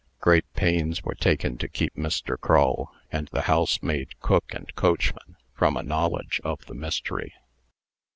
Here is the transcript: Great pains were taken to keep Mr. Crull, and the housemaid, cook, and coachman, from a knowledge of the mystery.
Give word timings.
Great 0.19 0.51
pains 0.55 1.03
were 1.03 1.13
taken 1.13 1.59
to 1.59 1.67
keep 1.67 1.93
Mr. 1.95 2.35
Crull, 2.35 2.91
and 3.11 3.27
the 3.27 3.41
housemaid, 3.43 4.19
cook, 4.19 4.51
and 4.51 4.73
coachman, 4.73 5.35
from 5.53 5.77
a 5.77 5.83
knowledge 5.83 6.41
of 6.43 6.65
the 6.65 6.73
mystery. 6.73 7.35